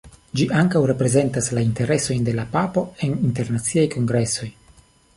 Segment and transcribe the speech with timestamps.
[0.39, 4.53] Ĝi ankaŭ reprezentas la interesojn de la papo en internaciaj kongresoj.